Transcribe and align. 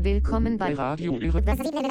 Willkommen 0.00 0.56
bei 0.56 0.74
Radio 0.74 1.18
Irre 1.18 1.42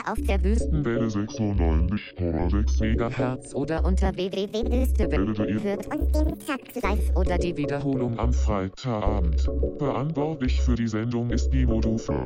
auf 0.05 0.17
der 0.21 0.43
Wüstenwelle 0.43 1.07
96,6 1.07 2.81
MHz 2.81 3.53
oder 3.53 3.83
unter 3.83 4.15
www.wüstewelle 4.15 5.37
wird 5.63 5.87
uns 5.93 6.11
den 6.13 6.39
Takt 6.39 6.81
live 6.81 7.15
oder 7.15 7.37
die 7.37 7.55
Wiederholung 7.57 8.17
am 8.17 8.31
Freitagabend. 8.31 9.49
Verantwortlich 9.77 10.61
für 10.61 10.75
die 10.75 10.87
Sendung 10.87 11.29
ist 11.31 11.49
die 11.49 11.65
Modufa. 11.65 12.25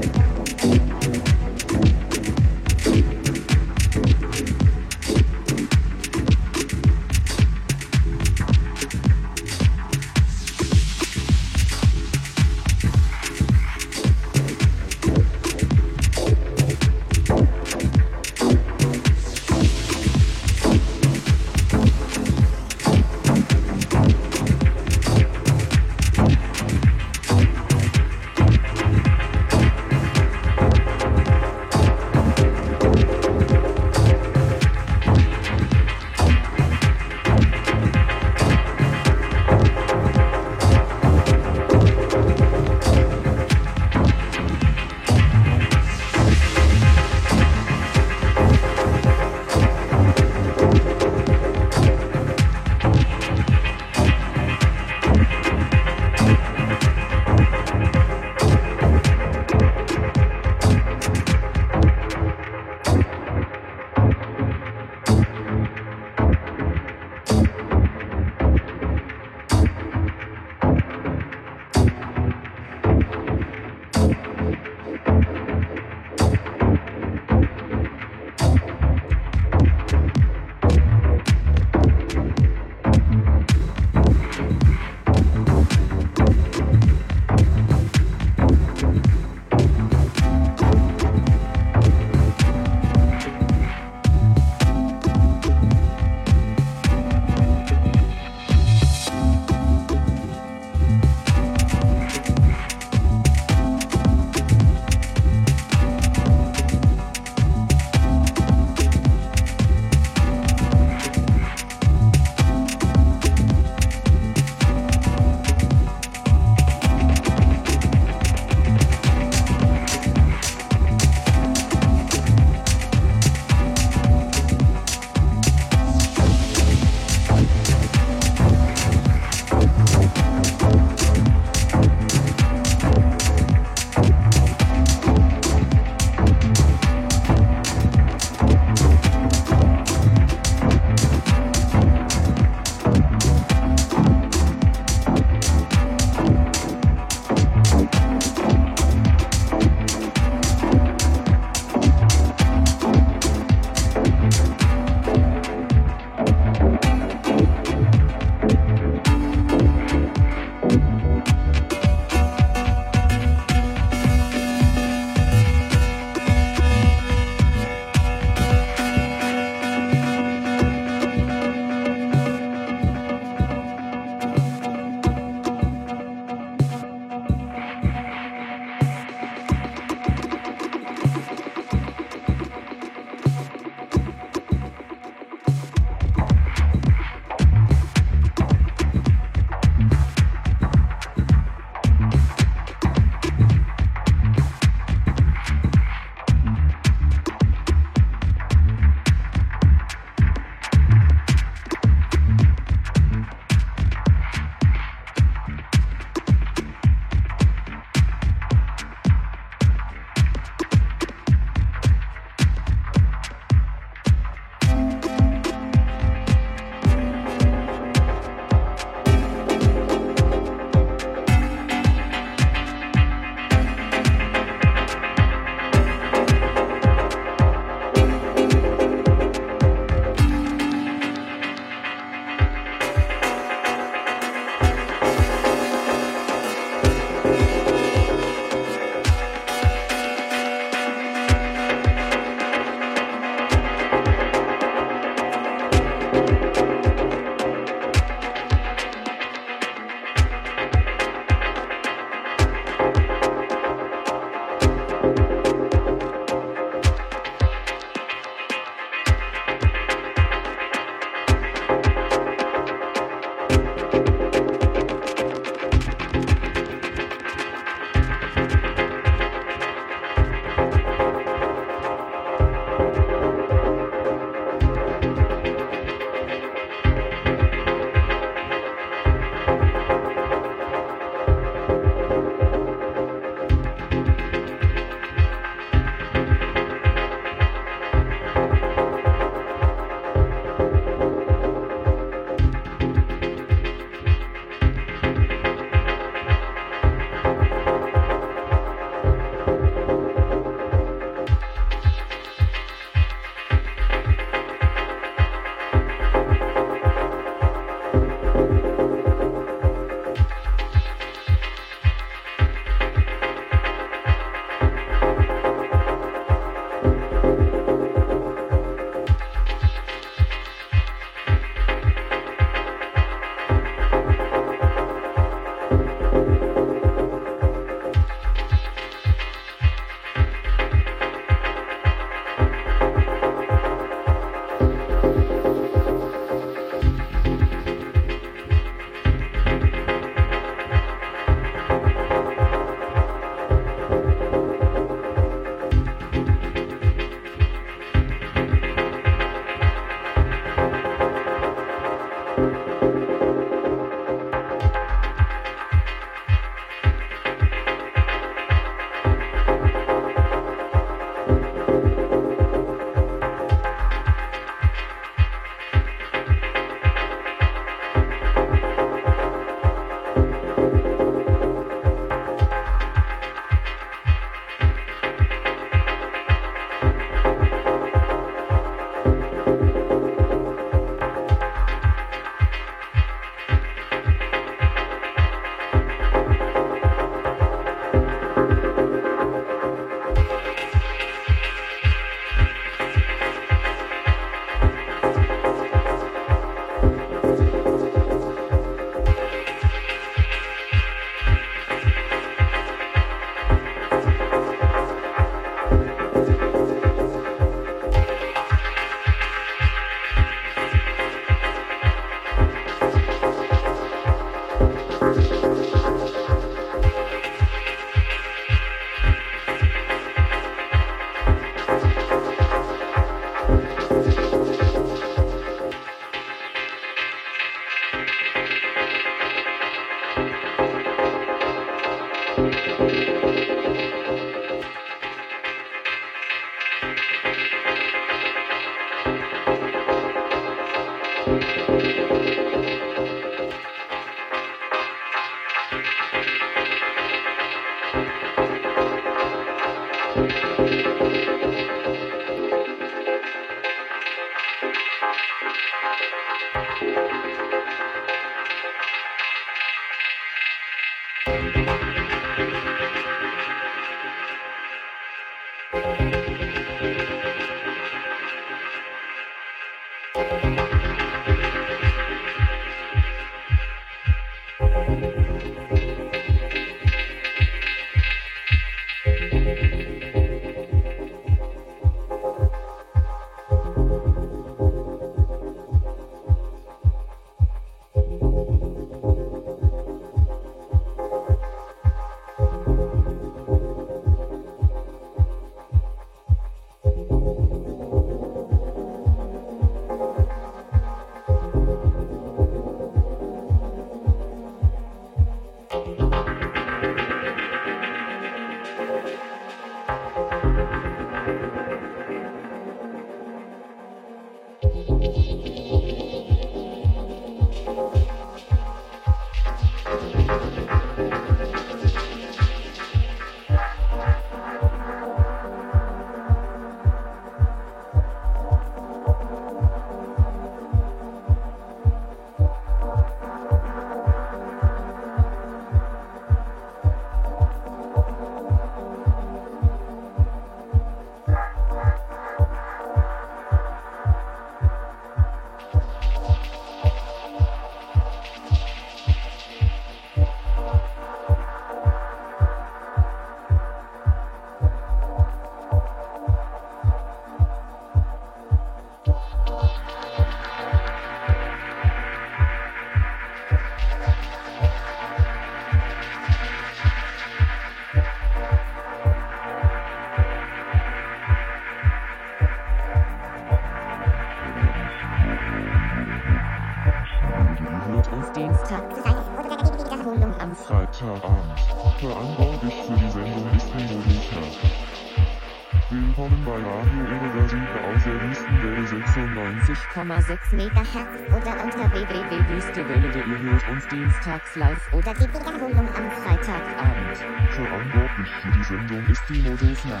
96. 589.96 589.96
90,6 589.96 590.54
Megahertz 590.54 591.08
oder 591.28 591.64
unter 591.64 591.90
www.wüstewelle.de. 591.90 593.72
Uns 593.72 593.88
dienstags 593.88 594.54
live 594.54 594.92
oder 594.92 595.14
die 595.14 595.22
Wiederholung 595.22 595.88
am 595.88 596.10
Freitagabend. 596.10 597.16
Verantwortlich 597.50 598.28
für 598.42 598.50
die 598.50 598.64
Sendung 598.64 599.06
ist 599.06 599.22
die 599.30 599.40
Modusner. 599.40 600.00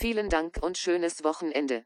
Vielen 0.00 0.30
Dank 0.30 0.56
und 0.62 0.78
schönes 0.78 1.24
Wochenende. 1.24 1.84